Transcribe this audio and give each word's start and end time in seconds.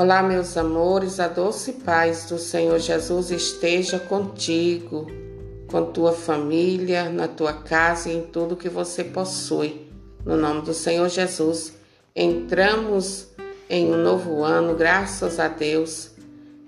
Olá, 0.00 0.22
meus 0.22 0.56
amores, 0.56 1.20
a 1.20 1.28
doce 1.28 1.72
paz 1.72 2.24
do 2.24 2.38
Senhor 2.38 2.78
Jesus 2.78 3.30
esteja 3.30 3.98
contigo, 3.98 5.06
com 5.66 5.92
tua 5.92 6.14
família, 6.14 7.10
na 7.10 7.28
tua 7.28 7.52
casa 7.52 8.08
e 8.08 8.16
em 8.16 8.22
tudo 8.22 8.56
que 8.56 8.70
você 8.70 9.04
possui. 9.04 9.92
No 10.24 10.38
nome 10.38 10.62
do 10.62 10.72
Senhor 10.72 11.06
Jesus, 11.10 11.74
entramos 12.16 13.28
em 13.68 13.92
um 13.92 13.98
novo 13.98 14.42
ano, 14.42 14.74
graças 14.74 15.38
a 15.38 15.48
Deus. 15.48 16.12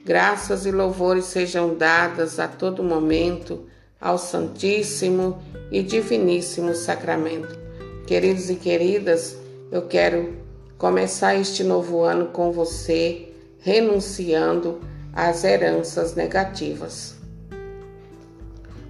Graças 0.04 0.66
e 0.66 0.70
louvores 0.70 1.24
sejam 1.24 1.74
dadas 1.74 2.38
a 2.38 2.46
todo 2.46 2.84
momento 2.84 3.64
ao 3.98 4.18
Santíssimo 4.18 5.42
e 5.70 5.82
Diviníssimo 5.82 6.74
Sacramento. 6.74 7.58
Queridos 8.06 8.50
e 8.50 8.56
queridas, 8.56 9.38
eu 9.70 9.86
quero 9.86 10.42
começar 10.82 11.36
este 11.36 11.62
novo 11.62 12.02
ano 12.02 12.26
com 12.26 12.50
você, 12.50 13.31
renunciando 13.62 14.80
às 15.12 15.44
heranças 15.44 16.14
negativas. 16.14 17.16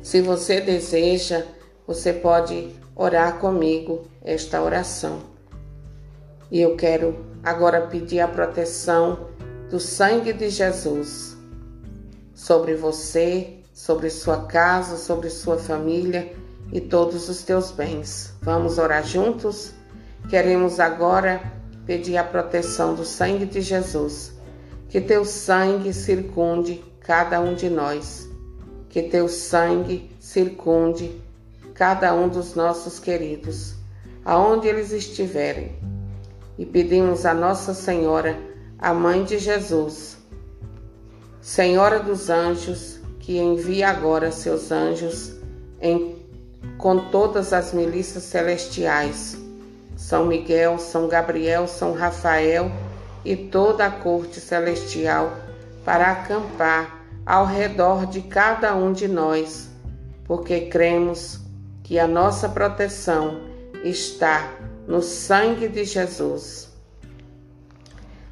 Se 0.02 0.20
você 0.20 0.60
deseja, 0.60 1.44
você 1.86 2.12
pode 2.12 2.74
orar 2.96 3.38
comigo 3.38 4.04
esta 4.24 4.60
oração. 4.60 5.20
E 6.50 6.60
eu 6.60 6.76
quero 6.76 7.24
agora 7.42 7.82
pedir 7.86 8.20
a 8.20 8.28
proteção 8.28 9.28
do 9.70 9.78
sangue 9.78 10.32
de 10.32 10.50
Jesus 10.50 11.36
sobre 12.34 12.74
você, 12.74 13.58
sobre 13.72 14.10
sua 14.10 14.46
casa, 14.46 14.96
sobre 14.96 15.30
sua 15.30 15.58
família 15.58 16.32
e 16.72 16.80
todos 16.80 17.28
os 17.28 17.42
teus 17.42 17.70
bens. 17.70 18.34
Vamos 18.42 18.78
orar 18.78 19.04
juntos? 19.04 19.72
Queremos 20.28 20.80
agora 20.80 21.40
pedir 21.86 22.16
a 22.16 22.24
proteção 22.24 22.94
do 22.94 23.04
sangue 23.04 23.46
de 23.46 23.60
Jesus. 23.60 24.31
Que 24.92 25.00
teu 25.00 25.24
sangue 25.24 25.90
circunde 25.94 26.84
cada 27.00 27.40
um 27.40 27.54
de 27.54 27.70
nós. 27.70 28.28
Que 28.90 29.00
teu 29.04 29.26
sangue 29.26 30.10
circunde 30.20 31.18
cada 31.72 32.12
um 32.12 32.28
dos 32.28 32.54
nossos 32.54 32.98
queridos, 32.98 33.74
aonde 34.22 34.68
eles 34.68 34.92
estiverem. 34.92 35.74
E 36.58 36.66
pedimos 36.66 37.24
a 37.24 37.32
Nossa 37.32 37.72
Senhora, 37.72 38.38
a 38.78 38.92
Mãe 38.92 39.24
de 39.24 39.38
Jesus, 39.38 40.18
Senhora 41.40 41.98
dos 41.98 42.28
anjos, 42.28 43.00
que 43.18 43.38
envia 43.38 43.88
agora 43.88 44.30
seus 44.30 44.70
anjos 44.70 45.36
em, 45.80 46.16
com 46.76 47.08
todas 47.08 47.54
as 47.54 47.72
milícias 47.72 48.24
celestiais 48.24 49.38
são 49.96 50.26
Miguel, 50.26 50.78
São 50.78 51.08
Gabriel, 51.08 51.66
São 51.66 51.94
Rafael 51.94 52.70
e 53.24 53.36
toda 53.36 53.86
a 53.86 53.90
corte 53.90 54.40
celestial 54.40 55.36
para 55.84 56.12
acampar 56.12 57.02
ao 57.24 57.46
redor 57.46 58.06
de 58.06 58.22
cada 58.22 58.74
um 58.74 58.92
de 58.92 59.06
nós, 59.06 59.68
porque 60.24 60.62
cremos 60.62 61.40
que 61.82 61.98
a 61.98 62.06
nossa 62.06 62.48
proteção 62.48 63.42
está 63.84 64.52
no 64.86 65.02
sangue 65.02 65.68
de 65.68 65.84
Jesus. 65.84 66.68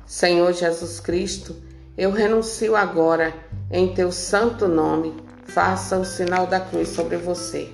Senhor 0.06 0.52
Jesus 0.52 0.98
Cristo, 0.98 1.54
eu 1.96 2.10
renuncio 2.10 2.74
agora 2.74 3.32
em 3.70 3.94
teu 3.94 4.10
santo 4.10 4.66
nome, 4.66 5.14
faça 5.44 5.96
o 5.96 6.04
sinal 6.04 6.46
da 6.46 6.58
cruz 6.58 6.88
sobre 6.88 7.16
você. 7.16 7.70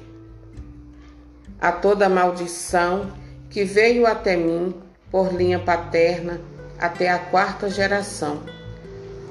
A 1.58 1.72
toda 1.72 2.08
maldição, 2.08 3.10
que 3.48 3.64
veio 3.64 4.06
até 4.06 4.36
mim 4.36 4.74
por 5.10 5.32
linha 5.32 5.58
paterna 5.58 6.40
até 6.78 7.10
a 7.10 7.18
quarta 7.18 7.68
geração. 7.68 8.42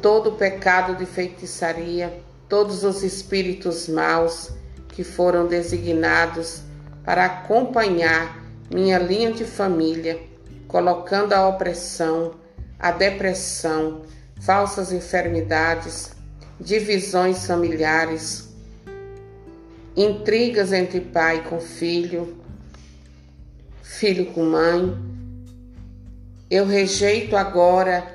Todo 0.02 0.30
o 0.30 0.36
pecado 0.36 0.96
de 0.96 1.06
feitiçaria, 1.06 2.22
todos 2.48 2.84
os 2.84 3.04
espíritos 3.04 3.88
maus 3.88 4.52
que 4.90 5.04
foram 5.04 5.48
designados 5.48 6.62
para 7.04 7.26
acompanhar 7.26 8.44
minha 8.74 8.98
linha 8.98 9.32
de 9.32 9.44
família, 9.44 10.20
colocando 10.68 11.34
a 11.34 11.48
opressão, 11.48 12.34
a 12.80 12.92
depressão, 12.92 14.02
falsas 14.42 14.92
enfermidades, 14.92 16.12
divisões 16.60 17.46
familiares, 17.46 18.50
intrigas 19.96 20.74
entre 20.74 21.00
pai 21.00 21.44
com 21.44 21.60
filho, 21.60 22.38
filho 23.82 24.28
com 24.28 24.44
mãe. 24.44 25.15
Eu 26.50 26.66
rejeito 26.66 27.36
agora 27.36 28.06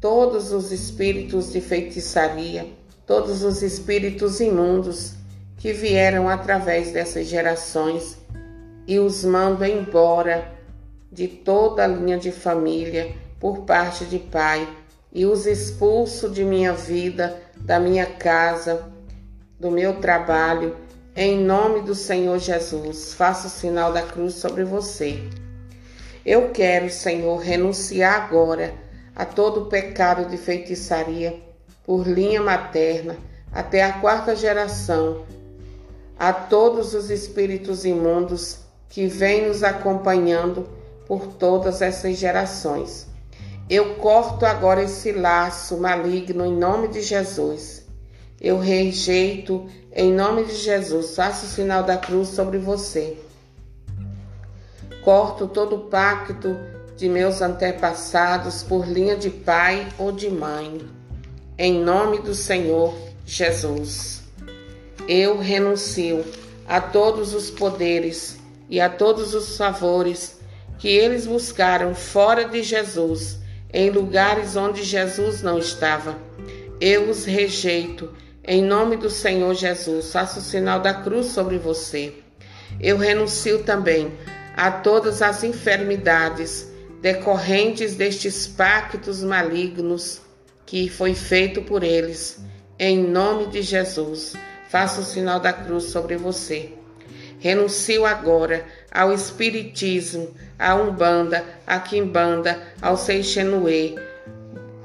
todos 0.00 0.52
os 0.52 0.70
espíritos 0.72 1.52
de 1.52 1.60
feitiçaria, 1.60 2.66
todos 3.06 3.42
os 3.42 3.62
espíritos 3.62 4.40
imundos 4.40 5.14
que 5.56 5.72
vieram 5.72 6.28
através 6.28 6.92
dessas 6.92 7.26
gerações 7.26 8.18
e 8.86 8.98
os 8.98 9.24
mando 9.24 9.64
embora 9.64 10.52
de 11.10 11.26
toda 11.26 11.84
a 11.84 11.86
linha 11.86 12.18
de 12.18 12.30
família 12.30 13.14
por 13.40 13.60
parte 13.60 14.04
de 14.04 14.18
pai 14.18 14.68
e 15.12 15.24
os 15.24 15.46
expulso 15.46 16.28
de 16.28 16.44
minha 16.44 16.74
vida, 16.74 17.40
da 17.56 17.80
minha 17.80 18.06
casa, 18.06 18.86
do 19.58 19.70
meu 19.70 19.98
trabalho 20.00 20.76
em 21.20 21.36
nome 21.36 21.80
do 21.80 21.96
Senhor 21.96 22.38
Jesus, 22.38 23.12
faça 23.12 23.48
o 23.48 23.50
sinal 23.50 23.92
da 23.92 24.02
cruz 24.02 24.34
sobre 24.34 24.62
você. 24.62 25.20
Eu 26.30 26.50
quero, 26.50 26.90
Senhor, 26.90 27.38
renunciar 27.38 28.24
agora 28.24 28.74
a 29.16 29.24
todo 29.24 29.62
o 29.62 29.66
pecado 29.66 30.28
de 30.28 30.36
feitiçaria 30.36 31.42
por 31.86 32.06
linha 32.06 32.42
materna 32.42 33.16
até 33.50 33.82
a 33.82 33.94
quarta 33.94 34.36
geração, 34.36 35.24
a 36.18 36.30
todos 36.30 36.92
os 36.92 37.08
espíritos 37.08 37.86
imundos 37.86 38.58
que 38.90 39.06
vêm 39.06 39.48
nos 39.48 39.62
acompanhando 39.62 40.68
por 41.06 41.28
todas 41.28 41.80
essas 41.80 42.18
gerações. 42.18 43.06
Eu 43.70 43.94
corto 43.94 44.44
agora 44.44 44.82
esse 44.82 45.12
laço 45.12 45.78
maligno 45.78 46.44
em 46.44 46.54
nome 46.54 46.88
de 46.88 47.00
Jesus 47.00 47.88
eu 48.40 48.58
rejeito 48.58 49.66
em 49.92 50.12
nome 50.12 50.44
de 50.44 50.54
Jesus. 50.54 51.16
Faça 51.16 51.44
o 51.44 51.48
sinal 51.48 51.82
da 51.82 51.96
cruz 51.96 52.28
sobre 52.28 52.58
você. 52.58 53.16
Corto 55.08 55.46
todo 55.46 55.74
o 55.74 55.78
pacto 55.84 56.54
de 56.94 57.08
meus 57.08 57.40
antepassados 57.40 58.62
por 58.62 58.86
linha 58.86 59.16
de 59.16 59.30
pai 59.30 59.88
ou 59.96 60.12
de 60.12 60.28
mãe. 60.28 60.82
Em 61.56 61.82
nome 61.82 62.18
do 62.18 62.34
Senhor 62.34 62.94
Jesus. 63.24 64.20
Eu 65.08 65.38
renuncio 65.38 66.22
a 66.66 66.78
todos 66.78 67.32
os 67.32 67.50
poderes 67.50 68.38
e 68.68 68.82
a 68.82 68.90
todos 68.90 69.32
os 69.32 69.56
favores 69.56 70.40
que 70.78 70.88
eles 70.88 71.24
buscaram 71.26 71.94
fora 71.94 72.44
de 72.44 72.62
Jesus, 72.62 73.38
em 73.72 73.88
lugares 73.88 74.56
onde 74.56 74.84
Jesus 74.84 75.40
não 75.40 75.58
estava. 75.58 76.18
Eu 76.78 77.08
os 77.08 77.24
rejeito 77.24 78.12
em 78.44 78.62
nome 78.62 78.98
do 78.98 79.08
Senhor 79.08 79.54
Jesus, 79.54 80.12
faça 80.12 80.38
o 80.38 80.42
sinal 80.42 80.80
da 80.80 80.92
cruz 80.92 81.28
sobre 81.28 81.56
você. 81.56 82.12
Eu 82.78 82.98
renuncio 82.98 83.62
também 83.62 84.12
a 84.58 84.72
todas 84.72 85.22
as 85.22 85.44
enfermidades 85.44 86.68
decorrentes 87.00 87.94
destes 87.94 88.48
pactos 88.48 89.22
malignos 89.22 90.20
que 90.66 90.88
foi 90.88 91.14
feito 91.14 91.62
por 91.62 91.84
eles. 91.84 92.42
Em 92.76 92.98
nome 92.98 93.46
de 93.46 93.62
Jesus, 93.62 94.34
faça 94.68 95.00
o 95.00 95.04
sinal 95.04 95.38
da 95.38 95.52
cruz 95.52 95.84
sobre 95.84 96.16
você. 96.16 96.72
Renuncio 97.38 98.04
agora 98.04 98.64
ao 98.90 99.12
Espiritismo, 99.12 100.34
à 100.58 100.74
Umbanda, 100.74 101.44
à 101.64 101.78
Quimbanda, 101.78 102.60
ao 102.82 102.96
Seixenuê, 102.96 103.94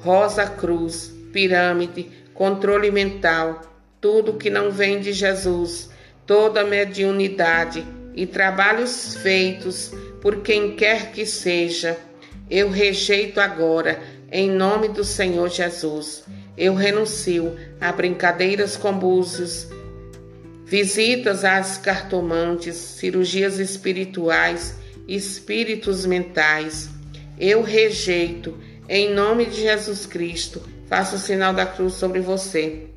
Rosa 0.02 0.46
Cruz, 0.46 1.12
Pirâmide, 1.34 2.12
controle 2.36 2.92
mental, 2.92 3.60
tudo 4.00 4.38
que 4.38 4.52
não 4.52 4.70
vem 4.70 5.00
de 5.00 5.12
Jesus, 5.12 5.90
toda 6.28 6.64
mediunidade 6.64 8.03
e 8.16 8.26
trabalhos 8.26 9.16
feitos 9.16 9.92
por 10.22 10.42
quem 10.42 10.76
quer 10.76 11.12
que 11.12 11.26
seja, 11.26 11.98
eu 12.50 12.70
rejeito 12.70 13.40
agora, 13.40 14.02
em 14.32 14.50
nome 14.50 14.90
do 14.90 15.04
Senhor 15.04 15.50
Jesus. 15.50 16.24
Eu 16.56 16.76
renuncio 16.76 17.58
a 17.82 17.92
brincadeiras 17.92 18.78
com 18.78 18.94
búzios, 18.94 19.68
visitas 20.66 21.44
às 21.44 21.78
cartomantes, 21.78 22.76
cirurgias 22.76 23.60
espirituais, 23.60 24.76
espíritos 25.08 26.06
mentais. 26.06 26.90
Eu 27.40 27.64
rejeito, 27.64 28.58
em 28.88 29.14
nome 29.14 29.46
de 29.46 29.62
Jesus 29.62 30.06
Cristo, 30.06 30.62
Faça 30.94 31.16
o 31.16 31.20
sinal 31.20 31.56
da 31.56 31.66
cruz 31.66 31.94
sobre 31.94 32.20
você. 32.20 32.88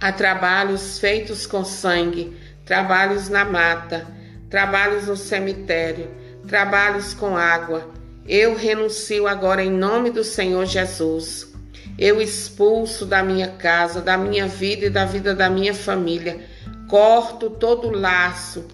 Há 0.00 0.12
trabalhos 0.12 1.00
feitos 1.00 1.46
com 1.46 1.64
sangue, 1.64 2.36
trabalhos 2.64 3.28
na 3.28 3.44
mata, 3.44 4.06
trabalhos 4.48 5.06
no 5.06 5.16
cemitério, 5.16 6.10
trabalhos 6.46 7.14
com 7.14 7.36
água. 7.36 7.90
Eu 8.26 8.54
renuncio 8.54 9.26
agora 9.26 9.62
em 9.62 9.70
nome 9.70 10.10
do 10.10 10.24
Senhor 10.24 10.64
Jesus. 10.64 11.52
Eu 11.98 12.20
expulso 12.20 13.04
da 13.04 13.22
minha 13.22 13.48
casa, 13.48 14.00
da 14.00 14.16
minha 14.16 14.48
vida 14.48 14.86
e 14.86 14.90
da 14.90 15.04
vida 15.04 15.34
da 15.34 15.48
minha 15.50 15.74
família. 15.74 16.40
Corto 16.88 17.50
todo 17.50 17.90
laço 17.90 18.66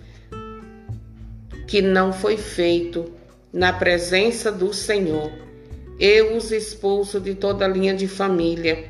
que 1.66 1.82
não 1.82 2.12
foi 2.12 2.36
feito 2.36 3.12
na 3.52 3.72
presença 3.72 4.50
do 4.50 4.72
Senhor. 4.72 5.30
Eu 5.98 6.36
os 6.36 6.50
expulso 6.50 7.20
de 7.20 7.34
toda 7.34 7.68
linha 7.68 7.94
de 7.94 8.08
família. 8.08 8.86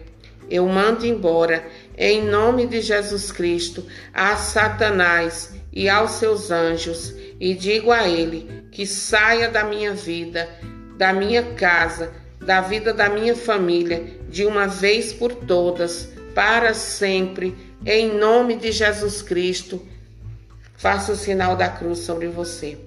Eu 0.49 0.67
mando 0.67 1.07
embora, 1.07 1.65
em 2.01 2.25
nome 2.25 2.67
de 2.67 2.81
Jesus 2.81 3.31
Cristo, 3.31 3.87
a 4.15 4.35
Satanás 4.35 5.53
e 5.71 5.87
aos 5.87 6.13
seus 6.13 6.51
anjos, 6.51 7.15
e 7.39 7.53
digo 7.53 7.93
a 7.93 8.09
ele 8.09 8.65
que 8.73 8.87
saia 8.87 9.51
da 9.51 9.65
minha 9.65 9.93
vida, 9.93 10.49
da 10.97 11.13
minha 11.13 11.43
casa, 11.55 12.11
da 12.41 12.63
vida 12.63 12.95
da 12.95 13.11
minha 13.11 13.37
família, 13.37 14.03
de 14.31 14.47
uma 14.47 14.67
vez 14.67 15.13
por 15.13 15.35
todas, 15.35 16.09
para 16.35 16.73
sempre, 16.73 17.55
em 17.85 18.17
nome 18.17 18.57
de 18.57 18.73
Jesus 18.73 19.21
Cristo. 19.21 19.87
Faça 20.79 21.13
o 21.13 21.17
sinal 21.17 21.55
da 21.55 21.69
cruz 21.69 21.99
sobre 21.99 22.29
você. 22.29 22.79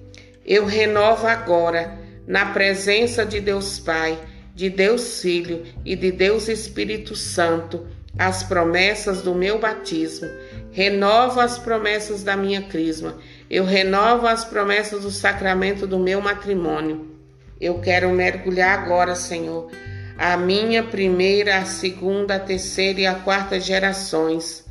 Eu 0.44 0.66
renovo 0.66 1.28
agora, 1.28 1.96
na 2.26 2.46
presença 2.46 3.24
de 3.24 3.38
Deus 3.38 3.78
Pai, 3.78 4.18
de 4.56 4.68
Deus 4.68 5.20
Filho 5.20 5.62
e 5.84 5.94
de 5.94 6.10
Deus 6.10 6.48
Espírito 6.48 7.14
Santo, 7.14 7.86
as 8.18 8.42
promessas 8.42 9.22
do 9.22 9.34
meu 9.34 9.58
batismo. 9.58 10.28
Renovo 10.70 11.40
as 11.40 11.58
promessas 11.58 12.22
da 12.22 12.36
minha 12.36 12.62
crisma. 12.62 13.16
Eu 13.50 13.64
renovo 13.64 14.26
as 14.26 14.44
promessas 14.44 15.02
do 15.02 15.10
sacramento 15.10 15.86
do 15.86 15.98
meu 15.98 16.20
matrimônio. 16.20 17.14
Eu 17.60 17.80
quero 17.80 18.10
mergulhar 18.10 18.78
agora, 18.78 19.14
Senhor, 19.14 19.70
a 20.18 20.36
minha 20.36 20.82
primeira, 20.82 21.58
a 21.58 21.64
segunda, 21.64 22.36
a 22.36 22.40
terceira 22.40 23.00
e 23.00 23.06
a 23.06 23.14
quarta 23.14 23.60
gerações. 23.60 24.64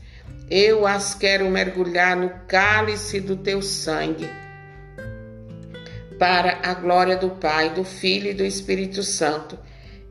Eu 0.49 0.85
as 0.85 1.15
quero 1.15 1.49
mergulhar 1.49 2.15
no 2.15 2.29
cálice 2.47 3.19
do 3.19 3.35
teu 3.35 3.61
sangue 3.61 4.29
para 6.19 6.59
a 6.63 6.73
glória 6.73 7.17
do 7.17 7.31
Pai, 7.31 7.71
do 7.71 7.83
Filho 7.83 8.29
e 8.29 8.33
do 8.33 8.43
Espírito 8.43 9.03
Santo. 9.03 9.57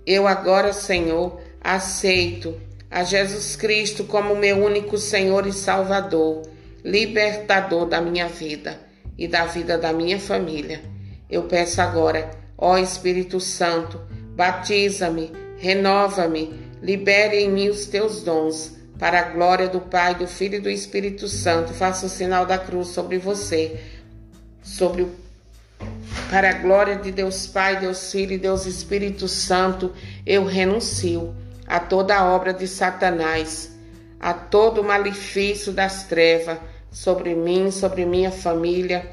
Eu 0.04 0.26
agora, 0.26 0.72
Senhor, 0.72 1.40
aceito 1.60 2.58
a 2.92 3.04
Jesus 3.04 3.56
Cristo 3.56 4.04
como 4.04 4.36
meu 4.36 4.62
único 4.62 4.98
Senhor 4.98 5.46
e 5.46 5.52
Salvador, 5.52 6.42
libertador 6.84 7.86
da 7.86 8.02
minha 8.02 8.28
vida 8.28 8.78
e 9.16 9.26
da 9.26 9.46
vida 9.46 9.78
da 9.78 9.94
minha 9.94 10.20
família. 10.20 10.82
Eu 11.30 11.44
peço 11.44 11.80
agora, 11.80 12.30
ó 12.58 12.76
Espírito 12.76 13.40
Santo, 13.40 13.98
batiza-me, 14.36 15.32
renova-me, 15.56 16.52
libere 16.82 17.38
em 17.38 17.50
mim 17.50 17.70
os 17.70 17.86
teus 17.86 18.22
dons, 18.22 18.76
para 18.98 19.20
a 19.20 19.30
glória 19.30 19.68
do 19.68 19.80
Pai, 19.80 20.14
do 20.14 20.26
Filho 20.26 20.56
e 20.56 20.60
do 20.60 20.68
Espírito 20.68 21.26
Santo. 21.28 21.72
Faça 21.72 22.04
o 22.04 22.10
sinal 22.10 22.44
da 22.44 22.58
cruz 22.58 22.88
sobre 22.88 23.16
você, 23.16 23.80
sobre 24.62 25.02
o 25.02 25.22
para 26.28 26.50
a 26.50 26.52
glória 26.54 26.96
de 26.96 27.10
Deus 27.10 27.46
Pai, 27.46 27.80
Deus 27.80 28.12
Filho 28.12 28.32
e 28.32 28.38
Deus 28.38 28.64
Espírito 28.64 29.28
Santo, 29.28 29.92
eu 30.24 30.44
renuncio 30.44 31.34
a 31.66 31.80
toda 31.80 32.24
obra 32.24 32.52
de 32.52 32.66
Satanás, 32.66 33.76
a 34.18 34.32
todo 34.32 34.80
o 34.80 34.84
malefício 34.84 35.72
das 35.72 36.04
trevas 36.04 36.58
sobre 36.90 37.34
mim, 37.34 37.70
sobre 37.70 38.04
minha 38.04 38.30
família 38.30 39.10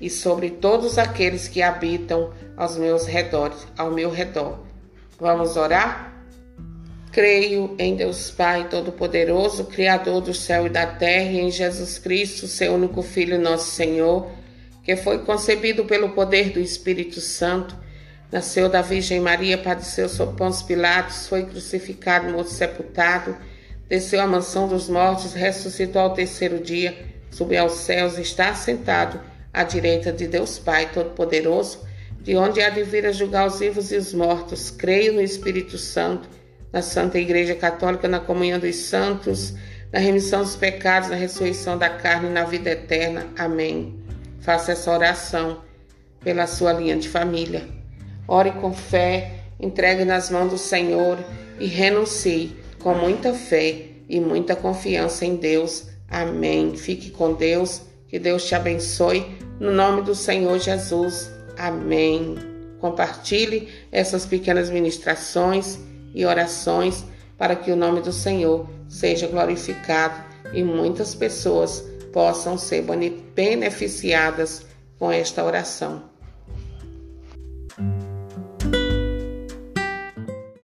e 0.00 0.10
sobre 0.10 0.50
todos 0.50 0.98
aqueles 0.98 1.48
que 1.48 1.62
habitam 1.62 2.32
aos 2.56 2.76
meus 2.76 3.06
redores, 3.06 3.66
ao 3.76 3.90
meu 3.90 4.10
redor. 4.10 4.60
Vamos 5.18 5.56
orar? 5.56 6.12
Creio 7.12 7.74
em 7.78 7.96
Deus 7.96 8.30
Pai 8.30 8.68
Todo-Poderoso, 8.68 9.64
Criador 9.64 10.20
do 10.20 10.32
céu 10.32 10.66
e 10.66 10.70
da 10.70 10.86
terra, 10.86 11.30
e 11.30 11.40
em 11.40 11.50
Jesus 11.50 11.98
Cristo, 11.98 12.46
seu 12.46 12.74
único 12.74 13.02
Filho, 13.02 13.38
nosso 13.38 13.70
Senhor 13.70 14.30
que 14.82 14.96
foi 14.96 15.18
concebido 15.20 15.84
pelo 15.84 16.10
poder 16.10 16.50
do 16.50 16.60
Espírito 16.60 17.20
Santo, 17.20 17.76
nasceu 18.30 18.68
da 18.68 18.80
Virgem 18.80 19.20
Maria, 19.20 19.58
padeceu 19.58 20.08
sob 20.08 20.36
Pôncio 20.36 20.66
Pilatos, 20.66 21.26
foi 21.26 21.44
crucificado, 21.44 22.30
morto 22.30 22.50
sepultado, 22.50 23.36
desceu 23.88 24.20
à 24.20 24.26
mansão 24.26 24.68
dos 24.68 24.88
mortos, 24.88 25.34
ressuscitou 25.34 26.02
ao 26.02 26.14
terceiro 26.14 26.60
dia, 26.60 26.96
subiu 27.30 27.62
aos 27.62 27.72
céus 27.72 28.18
e 28.18 28.22
está 28.22 28.50
assentado 28.50 29.20
à 29.52 29.64
direita 29.64 30.12
de 30.12 30.28
Deus 30.28 30.58
Pai 30.58 30.90
Todo-Poderoso, 30.92 31.80
de 32.22 32.36
onde 32.36 32.60
há 32.60 32.70
de 32.70 32.82
vir 32.84 33.06
a 33.06 33.12
julgar 33.12 33.46
os 33.46 33.58
vivos 33.58 33.90
e 33.90 33.96
os 33.96 34.12
mortos. 34.12 34.70
Creio 34.70 35.14
no 35.14 35.20
Espírito 35.20 35.76
Santo, 35.78 36.28
na 36.72 36.82
Santa 36.82 37.18
Igreja 37.18 37.54
Católica, 37.54 38.06
na 38.06 38.20
comunhão 38.20 38.60
dos 38.60 38.76
santos, 38.76 39.54
na 39.92 39.98
remissão 39.98 40.42
dos 40.42 40.54
pecados, 40.54 41.08
na 41.08 41.16
ressurreição 41.16 41.76
da 41.76 41.88
carne 41.88 42.28
e 42.28 42.32
na 42.32 42.44
vida 42.44 42.70
eterna. 42.70 43.26
Amém. 43.36 43.98
Faça 44.40 44.72
essa 44.72 44.92
oração 44.92 45.62
pela 46.22 46.46
sua 46.46 46.72
linha 46.72 46.96
de 46.96 47.08
família. 47.08 47.79
Ore 48.32 48.52
com 48.52 48.72
fé, 48.72 49.40
entregue 49.58 50.04
nas 50.04 50.30
mãos 50.30 50.50
do 50.50 50.56
Senhor 50.56 51.18
e 51.58 51.66
renuncie 51.66 52.56
com 52.80 52.94
muita 52.94 53.34
fé 53.34 53.86
e 54.08 54.20
muita 54.20 54.54
confiança 54.54 55.26
em 55.26 55.34
Deus. 55.34 55.88
Amém. 56.08 56.76
Fique 56.76 57.10
com 57.10 57.32
Deus. 57.32 57.82
Que 58.06 58.20
Deus 58.20 58.44
te 58.44 58.54
abençoe. 58.54 59.26
No 59.58 59.72
nome 59.72 60.02
do 60.02 60.14
Senhor 60.14 60.60
Jesus. 60.60 61.28
Amém. 61.58 62.36
Compartilhe 62.78 63.68
essas 63.90 64.24
pequenas 64.24 64.70
ministrações 64.70 65.80
e 66.14 66.24
orações 66.24 67.04
para 67.36 67.56
que 67.56 67.72
o 67.72 67.76
nome 67.76 68.00
do 68.00 68.12
Senhor 68.12 68.70
seja 68.88 69.26
glorificado 69.26 70.22
e 70.52 70.62
muitas 70.62 71.16
pessoas 71.16 71.84
possam 72.12 72.56
ser 72.56 72.84
beneficiadas 73.34 74.64
com 75.00 75.10
esta 75.10 75.44
oração. 75.44 76.09